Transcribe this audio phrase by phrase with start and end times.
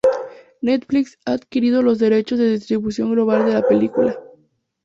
[0.63, 4.17] Netflix ha adquirido los derechos de distribución global de la película.